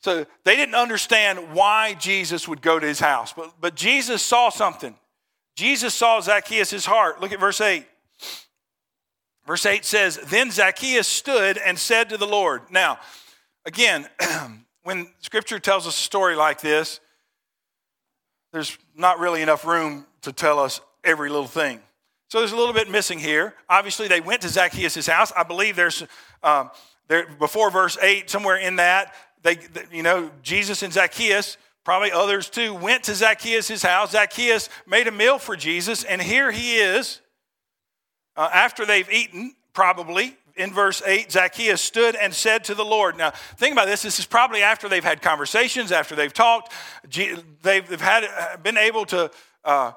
[0.00, 3.32] so they didn't understand why Jesus would go to his house.
[3.32, 4.94] But, but Jesus saw something.
[5.56, 7.22] Jesus saw Zacchaeus' heart.
[7.22, 7.86] Look at verse 8.
[9.52, 12.62] Verse 8 says, Then Zacchaeus stood and said to the Lord.
[12.70, 12.98] Now,
[13.66, 14.08] again,
[14.82, 17.00] when scripture tells us a story like this,
[18.54, 21.80] there's not really enough room to tell us every little thing.
[22.28, 23.52] So there's a little bit missing here.
[23.68, 25.34] Obviously, they went to Zacchaeus' house.
[25.36, 26.02] I believe there's
[26.42, 26.70] um,
[27.08, 29.12] there, before verse 8, somewhere in that,
[29.42, 29.58] they,
[29.92, 34.12] you know, Jesus and Zacchaeus, probably others too, went to Zacchaeus' house.
[34.12, 37.20] Zacchaeus made a meal for Jesus, and here he is.
[38.36, 43.16] Uh, after they've eaten, probably, in verse 8, Zacchaeus stood and said to the Lord.
[43.16, 44.02] Now, think about this.
[44.02, 46.72] This is probably after they've had conversations, after they've talked.
[47.62, 49.30] They've, had, uh, been able to,
[49.64, 49.92] uh,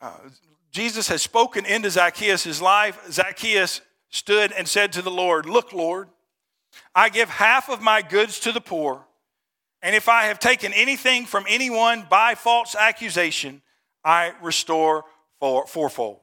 [0.00, 0.12] uh,
[0.72, 2.98] Jesus has spoken into Zacchaeus' life.
[3.10, 6.08] Zacchaeus stood and said to the Lord, Look, Lord,
[6.94, 9.04] I give half of my goods to the poor,
[9.82, 13.62] and if I have taken anything from anyone by false accusation,
[14.04, 15.04] I restore
[15.40, 16.20] fourfold.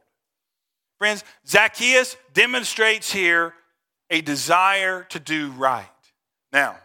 [0.98, 3.54] Friends, Zacchaeus demonstrates here
[4.10, 5.86] a desire to do right.
[6.52, 6.78] Now,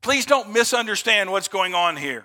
[0.00, 2.24] please don't misunderstand what's going on here.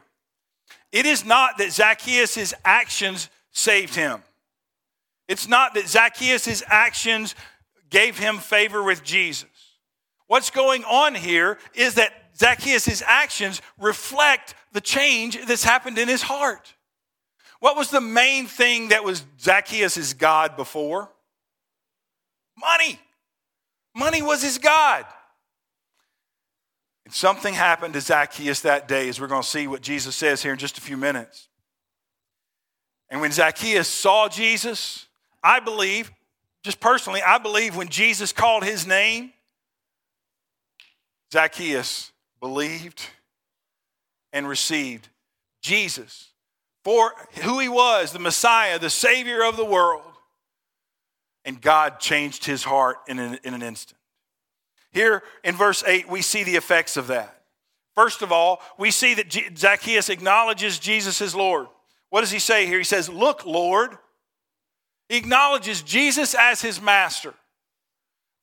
[0.91, 4.23] It is not that Zacchaeus' actions saved him.
[5.27, 7.35] It's not that Zacchaeus' actions
[7.89, 9.49] gave him favor with Jesus.
[10.27, 16.21] What's going on here is that Zacchaeus' actions reflect the change that's happened in his
[16.21, 16.73] heart.
[17.59, 21.09] What was the main thing that was Zacchaeus' God before?
[22.57, 22.99] Money.
[23.95, 25.05] Money was his God.
[27.05, 30.41] And something happened to Zacchaeus that day, as we're going to see what Jesus says
[30.41, 31.47] here in just a few minutes.
[33.09, 35.07] And when Zacchaeus saw Jesus,
[35.43, 36.11] I believe,
[36.63, 39.33] just personally, I believe when Jesus called his name,
[41.33, 43.01] Zacchaeus believed
[44.31, 45.09] and received
[45.61, 46.28] Jesus
[46.89, 50.01] for who he was, the Messiah, the Savior of the world.
[51.45, 53.99] And God changed his heart in an, in an instant.
[54.91, 57.43] Here in verse 8, we see the effects of that.
[57.93, 61.67] First of all, we see that Zacchaeus acknowledges Jesus as Lord.
[62.09, 62.79] What does he say here?
[62.79, 63.91] He says, Look, Lord.
[65.09, 67.35] He acknowledges Jesus as his master.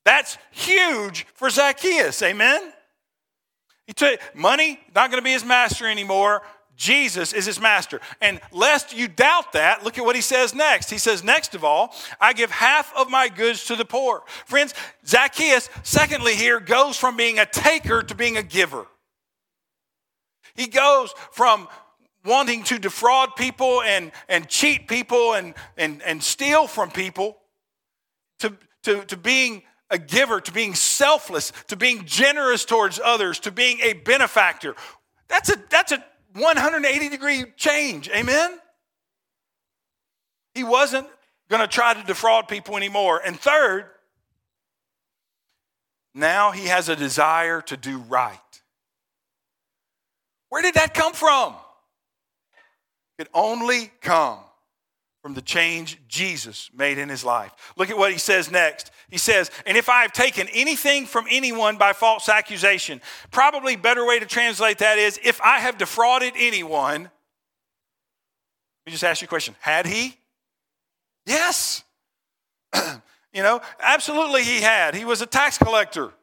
[0.05, 2.23] That's huge for Zacchaeus.
[2.23, 2.61] Amen?
[3.87, 6.43] He took money, not going to be his master anymore.
[6.77, 7.99] Jesus is his master.
[8.21, 10.89] And lest you doubt that, look at what he says next.
[10.91, 14.23] He says, Next of all, I give half of my goods to the poor.
[14.45, 18.85] Friends, Zacchaeus, secondly, here goes from being a taker to being a giver.
[20.53, 21.67] He goes from
[22.23, 27.37] wanting to defraud people and, and cheat people and, and, and steal from people
[28.39, 33.51] to, to, to being a giver, to being selfless, to being generous towards others, to
[33.51, 34.75] being a benefactor.
[35.27, 36.03] That's a, that's a
[36.39, 38.09] 180 degree change.
[38.09, 38.59] Amen?
[40.53, 41.07] He wasn't
[41.49, 43.21] going to try to defraud people anymore.
[43.23, 43.85] And third,
[46.13, 48.39] now he has a desire to do right.
[50.49, 51.55] Where did that come from?
[53.19, 54.39] It only come
[55.27, 57.51] from the change Jesus made in his life.
[57.75, 58.91] Look at what he says next.
[59.09, 64.05] He says, And if I have taken anything from anyone by false accusation, probably better
[64.05, 67.11] way to translate that is, if I have defrauded anyone, let
[68.85, 69.53] me just ask you a question.
[69.59, 70.15] Had he?
[71.25, 71.83] Yes.
[73.33, 74.95] you know, absolutely he had.
[74.95, 76.13] He was a tax collector.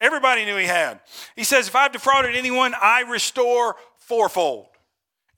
[0.00, 0.98] Everybody knew he had.
[1.36, 4.66] He says, If I've defrauded anyone, I restore fourfold.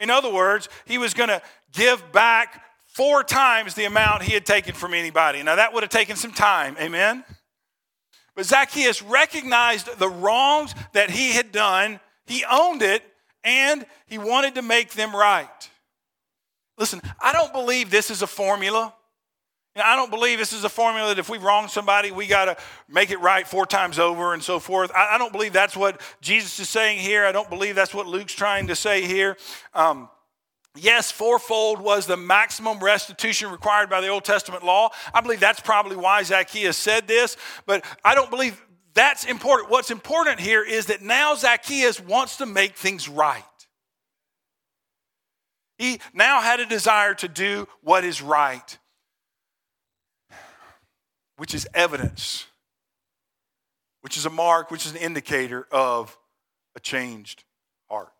[0.00, 2.64] In other words, he was going to give back
[3.00, 5.42] four times the amount he had taken from anybody.
[5.42, 7.24] Now, that would have taken some time, amen?
[8.36, 13.02] But Zacchaeus recognized the wrongs that he had done, he owned it,
[13.42, 15.70] and he wanted to make them right.
[16.76, 18.92] Listen, I don't believe this is a formula.
[19.74, 22.56] I don't believe this is a formula that if we wrong somebody, we got to
[22.86, 24.92] make it right four times over and so forth.
[24.94, 27.24] I, I, don't believe that's what Jesus is saying here.
[27.24, 29.38] I don't believe that's what Luke's trying to say here.
[29.72, 30.10] Um,
[30.76, 34.90] Yes, fourfold was the maximum restitution required by the Old Testament law.
[35.12, 38.60] I believe that's probably why Zacchaeus said this, but I don't believe
[38.94, 39.70] that's important.
[39.70, 43.42] What's important here is that now Zacchaeus wants to make things right.
[45.76, 48.78] He now had a desire to do what is right,
[51.36, 52.46] which is evidence,
[54.02, 56.16] which is a mark, which is an indicator of
[56.76, 57.44] a changed
[57.88, 58.12] heart.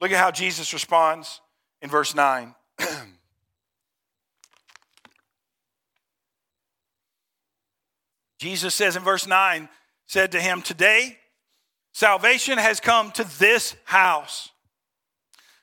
[0.00, 1.40] Look at how Jesus responds
[1.82, 2.54] in verse 9.
[8.38, 9.68] Jesus says in verse 9,
[10.06, 11.18] said to him, Today
[11.92, 14.50] salvation has come to this house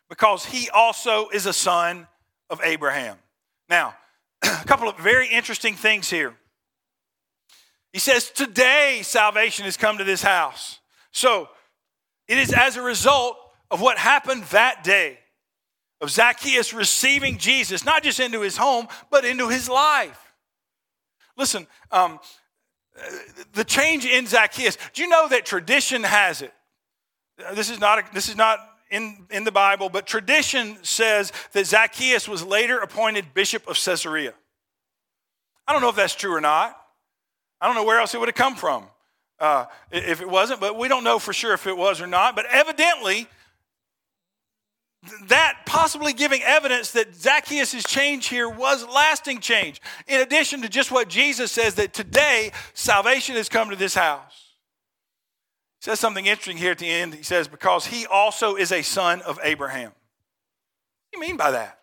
[0.09, 2.07] because he also is a son
[2.49, 3.17] of Abraham.
[3.69, 3.95] Now,
[4.43, 6.35] a couple of very interesting things here.
[7.93, 10.79] He says, Today salvation has come to this house.
[11.11, 11.49] So
[12.27, 13.37] it is as a result
[13.71, 15.19] of what happened that day
[16.01, 20.33] of Zacchaeus receiving Jesus, not just into his home, but into his life.
[21.37, 22.19] Listen, um,
[23.53, 26.53] the change in Zacchaeus, do you know that tradition has it?
[27.53, 31.65] This is not, a, this is not in, in the Bible, but tradition says that
[31.65, 34.33] Zacchaeus was later appointed bishop of Caesarea.
[35.67, 36.77] I don't know if that's true or not.
[37.59, 38.85] I don't know where else it would have come from
[39.39, 42.35] uh, if it wasn't, but we don't know for sure if it was or not.
[42.35, 43.27] But evidently,
[45.27, 49.81] that possibly giving evidence that Zacchaeus' change here was lasting change.
[50.07, 54.55] In addition to just what Jesus says, that today salvation has come to this house.
[55.79, 57.13] He says something interesting here at the end.
[57.13, 59.91] He says, because he also is a son of Abraham.
[59.91, 59.93] What
[61.13, 61.79] do you mean by that?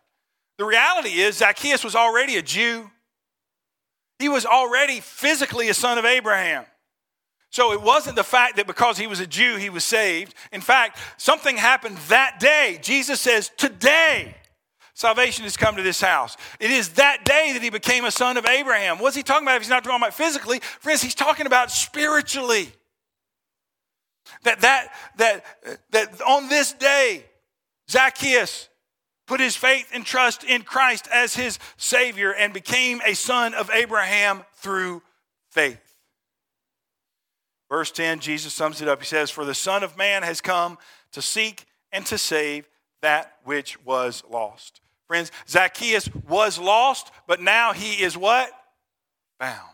[0.59, 2.91] The reality is, Zacchaeus was already a Jew,
[4.19, 6.65] he was already physically a son of Abraham.
[7.53, 10.35] So it wasn't the fact that because he was a Jew, he was saved.
[10.53, 12.79] In fact, something happened that day.
[12.81, 14.35] Jesus says, Today,
[14.95, 16.39] salvation has come to this house.
[16.59, 18.99] It is that day that he became a son of Abraham.
[18.99, 20.61] What's he talking about if he's not talking about physically?
[20.61, 22.73] Friends, he's talking about spiritually.
[24.45, 25.45] That, that, that,
[25.91, 27.23] that on this day,
[27.91, 28.71] Zacchaeus
[29.27, 33.69] put his faith and trust in Christ as his Savior and became a son of
[33.71, 35.03] Abraham through
[35.51, 35.92] faith.
[37.73, 39.01] Verse 10, Jesus sums it up.
[39.01, 40.77] He says, For the Son of Man has come
[41.13, 42.69] to seek and to save
[43.01, 44.83] that which was lost.
[45.09, 48.51] Friends, Zacchaeus was lost, but now he is what?
[49.41, 49.71] Found.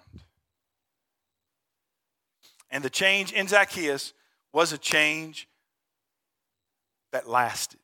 [2.71, 4.13] And the change in Zacchaeus
[4.53, 5.49] was a change
[7.11, 7.81] that lasted,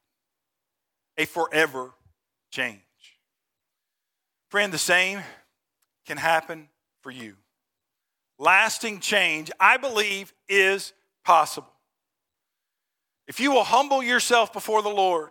[1.19, 1.91] a forever
[2.53, 2.79] change.
[4.49, 5.23] Friend, the same
[6.07, 6.69] can happen
[7.03, 7.35] for you
[8.39, 10.93] lasting change, I believe, is
[11.25, 11.73] possible.
[13.27, 15.31] If you will humble yourself before the Lord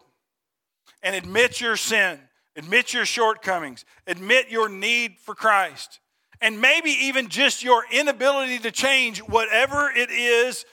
[1.01, 2.19] and admit your sin,
[2.55, 5.99] admit your shortcomings, admit your need for Christ,
[6.41, 10.65] and maybe even just your inability to change whatever it is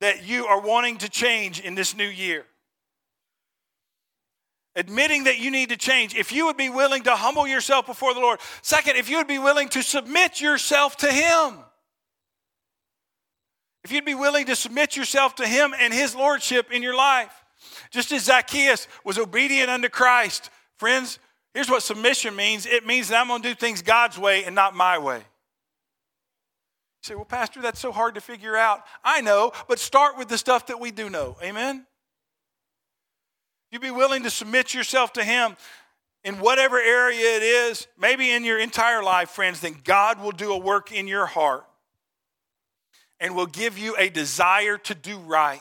[0.00, 2.46] that you are wanting to change in this new year.
[4.76, 6.14] Admitting that you need to change.
[6.14, 8.38] If you would be willing to humble yourself before the Lord.
[8.62, 11.58] Second, if you would be willing to submit yourself to Him.
[13.82, 17.32] If you'd be willing to submit yourself to Him and His Lordship in your life.
[17.90, 20.50] Just as Zacchaeus was obedient unto Christ.
[20.78, 21.18] Friends,
[21.52, 24.54] here's what submission means it means that I'm going to do things God's way and
[24.54, 25.18] not my way.
[25.18, 25.22] You
[27.02, 28.82] say, well, Pastor, that's so hard to figure out.
[29.02, 31.36] I know, but start with the stuff that we do know.
[31.42, 31.86] Amen?
[33.70, 35.56] You be willing to submit yourself to Him
[36.24, 40.52] in whatever area it is, maybe in your entire life, friends, then God will do
[40.52, 41.64] a work in your heart
[43.18, 45.60] and will give you a desire to do right.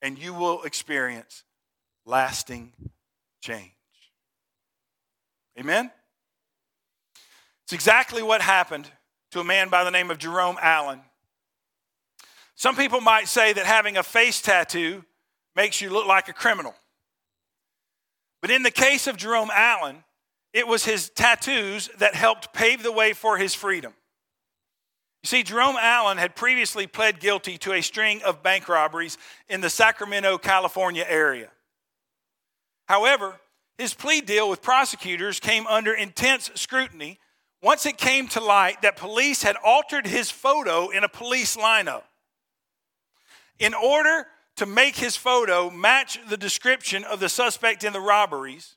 [0.00, 1.42] And you will experience
[2.04, 2.72] lasting
[3.40, 3.72] change.
[5.58, 5.90] Amen?
[7.64, 8.88] It's exactly what happened
[9.32, 11.00] to a man by the name of Jerome Allen.
[12.54, 15.04] Some people might say that having a face tattoo
[15.56, 16.74] makes you look like a criminal.
[18.42, 20.04] But in the case of Jerome Allen,
[20.52, 23.94] it was his tattoos that helped pave the way for his freedom.
[25.22, 29.60] You see, Jerome Allen had previously pled guilty to a string of bank robberies in
[29.60, 31.50] the Sacramento, California area.
[32.86, 33.40] However,
[33.78, 37.18] his plea deal with prosecutors came under intense scrutiny
[37.62, 42.02] once it came to light that police had altered his photo in a police lineup.
[43.58, 44.26] In order
[44.56, 48.76] to make his photo match the description of the suspect in the robberies,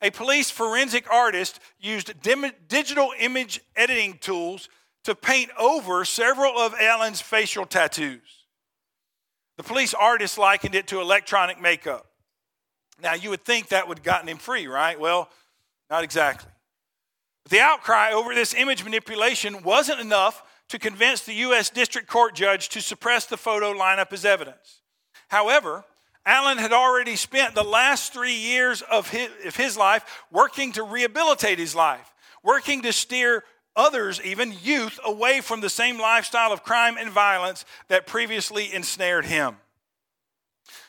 [0.00, 2.12] a police forensic artist used
[2.68, 4.68] digital image editing tools
[5.04, 8.46] to paint over several of Allen's facial tattoos.
[9.56, 12.06] The police artist likened it to electronic makeup.
[13.00, 14.98] Now, you would think that would have gotten him free, right?
[14.98, 15.28] Well,
[15.90, 16.50] not exactly.
[17.48, 21.70] The outcry over this image manipulation wasn't enough to convince the U.S.
[21.70, 24.81] District Court judge to suppress the photo lineup as evidence.
[25.32, 25.82] However,
[26.26, 30.82] Allen had already spent the last three years of his, of his life working to
[30.82, 32.12] rehabilitate his life,
[32.44, 33.42] working to steer
[33.74, 39.24] others, even youth, away from the same lifestyle of crime and violence that previously ensnared
[39.24, 39.56] him.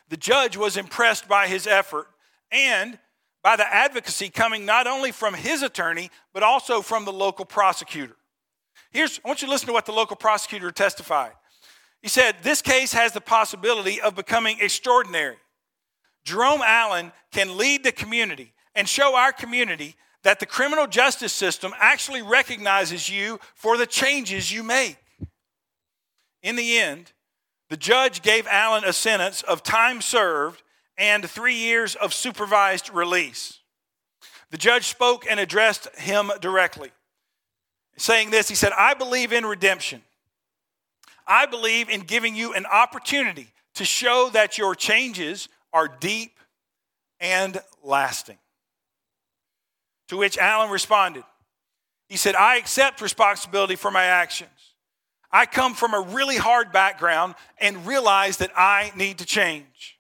[0.10, 2.08] The judge was impressed by his effort
[2.52, 3.00] and
[3.44, 8.18] by the advocacy coming not only from his attorney, but also from the local prosecutor.
[8.92, 11.32] Here's, I want you to listen to what the local prosecutor testified.
[12.04, 15.38] He said, This case has the possibility of becoming extraordinary.
[16.26, 21.74] Jerome Allen can lead the community and show our community that the criminal justice system
[21.80, 24.98] actually recognizes you for the changes you make.
[26.42, 27.14] In the end,
[27.70, 30.62] the judge gave Allen a sentence of time served
[30.98, 33.60] and three years of supervised release.
[34.52, 36.92] The judge spoke and addressed him directly,
[37.98, 40.02] saying this He said, I believe in redemption.
[41.28, 46.40] I believe in giving you an opportunity to show that your changes are deep
[47.20, 48.38] and lasting.
[50.10, 51.24] To which Allen responded,
[52.10, 54.50] He said, I accept responsibility for my actions.
[55.32, 59.98] I come from a really hard background and realize that I need to change.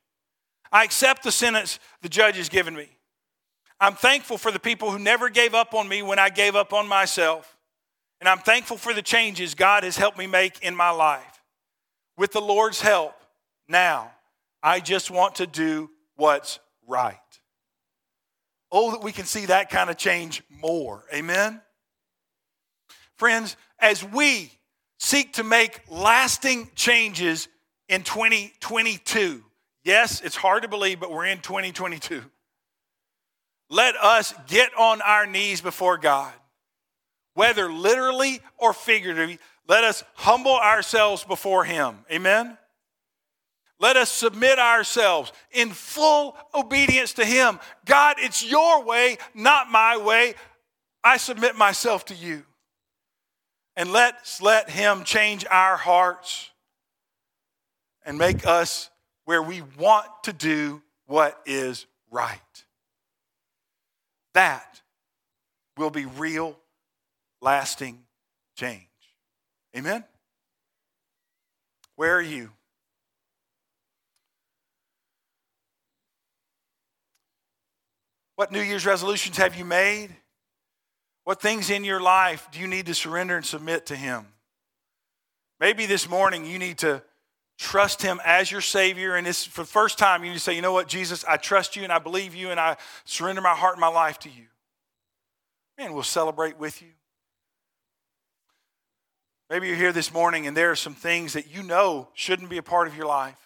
[0.72, 2.88] I accept the sentence the judge has given me.
[3.80, 6.72] I'm thankful for the people who never gave up on me when I gave up
[6.72, 7.58] on myself.
[8.24, 11.44] And I'm thankful for the changes God has helped me make in my life.
[12.16, 13.14] With the Lord's help,
[13.68, 14.14] now
[14.64, 17.18] I just want to do what's right.
[18.72, 21.04] Oh, that we can see that kind of change more.
[21.14, 21.62] Amen?
[23.18, 24.54] Friends, as we
[25.00, 27.50] seek to make lasting changes
[27.90, 29.44] in 2022,
[29.84, 32.24] Yes, it's hard to believe, but we're in 2022.
[33.70, 36.32] Let us get on our knees before God,
[37.34, 39.40] whether literally or figuratively.
[39.68, 42.00] Let us humble ourselves before Him.
[42.12, 42.58] Amen?
[43.80, 47.60] Let us submit ourselves in full obedience to Him.
[47.86, 50.36] God, it's your way, not my way.
[51.04, 52.44] I submit myself to you.
[53.76, 56.50] And let's let Him change our hearts
[58.06, 58.90] and make us
[59.26, 62.40] where we want to do what is right.
[64.34, 64.82] That
[65.78, 66.58] will be real,
[67.44, 68.00] lasting
[68.56, 68.88] change.
[69.76, 70.04] Amen?
[71.96, 72.50] Where are you?
[78.36, 80.10] What New Year's resolutions have you made?
[81.26, 84.26] What things in your life do you need to surrender and submit to Him?
[85.60, 87.04] Maybe this morning you need to
[87.60, 90.56] trust him as your savior and it's for the first time you need to say
[90.56, 92.76] you know what jesus i trust you and i believe you and i
[93.06, 94.46] surrender my heart and my life to you
[95.78, 96.88] man we'll celebrate with you
[99.54, 102.58] Maybe you're here this morning and there are some things that you know shouldn't be
[102.58, 103.38] a part of your life.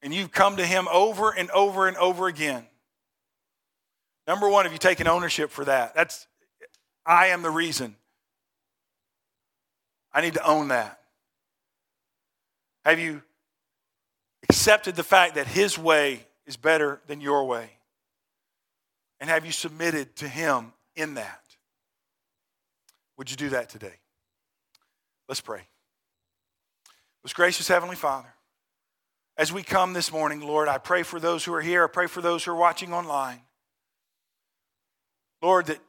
[0.00, 2.64] And you've come to Him over and over and over again.
[4.26, 5.94] Number one, have you taken ownership for that?
[5.94, 6.26] That's,
[7.04, 7.96] I am the reason.
[10.10, 10.98] I need to own that.
[12.86, 13.20] Have you
[14.48, 17.68] accepted the fact that His way is better than your way?
[19.20, 21.39] And have you submitted to Him in that?
[23.20, 23.92] Would you do that today?
[25.28, 25.60] Let's pray.
[27.22, 28.32] Most gracious Heavenly Father,
[29.36, 31.84] as we come this morning, Lord, I pray for those who are here.
[31.84, 33.42] I pray for those who are watching online.
[35.42, 35.80] Lord, that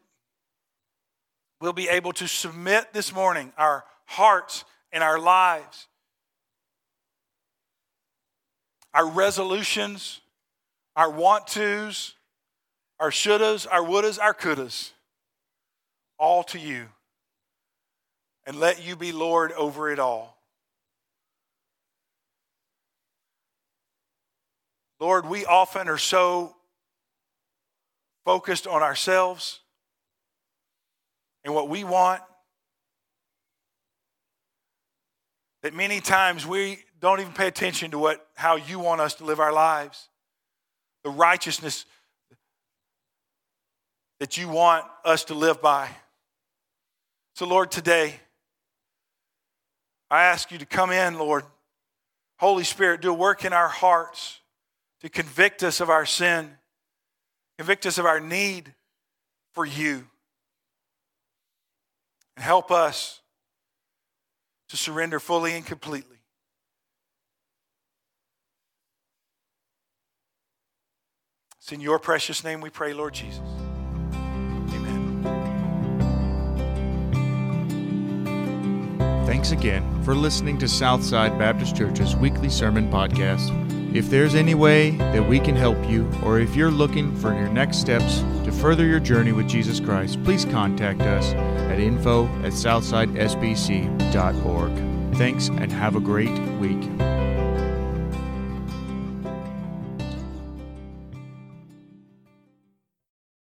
[1.62, 5.88] we'll be able to submit this morning our hearts and our lives,
[8.94, 10.20] our resolutions,
[10.98, 12.14] our want tos,
[13.00, 14.92] our shouldas, our wouldas, our couldas,
[16.20, 16.90] all to you
[18.46, 20.38] and let you be Lord over it all.
[25.00, 26.56] Lord, we often are so
[28.24, 29.60] focused on ourselves
[31.44, 32.22] and what we want
[35.64, 39.26] that many times we don't even pay attention to what how you want us to
[39.26, 40.08] live our lives
[41.04, 41.86] the righteousness
[44.20, 45.90] that you want us to live by
[47.34, 48.20] so lord today
[50.12, 51.46] I ask you to come in, Lord.
[52.38, 54.42] Holy Spirit, do a work in our hearts
[55.00, 56.52] to convict us of our sin,
[57.58, 58.74] convict us of our need
[59.54, 60.06] for you,
[62.36, 63.22] and help us
[64.68, 66.18] to surrender fully and completely.
[71.60, 73.61] It's in your precious name we pray, Lord Jesus.
[79.42, 83.50] Thanks again for listening to Southside Baptist Church's weekly sermon podcast.
[83.92, 87.50] If there's any way that we can help you, or if you're looking for your
[87.50, 92.54] next steps to further your journey with Jesus Christ, please contact us at info at
[92.54, 95.18] southsidesbc.org.
[95.18, 97.11] Thanks and have a great week.